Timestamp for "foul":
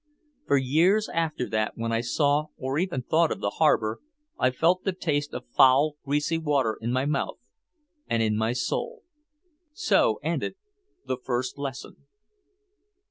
5.55-5.95